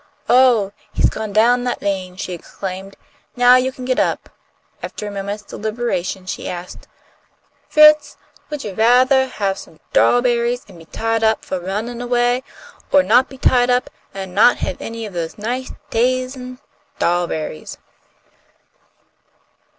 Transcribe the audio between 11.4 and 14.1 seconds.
fo' runnin' away, or not be tied up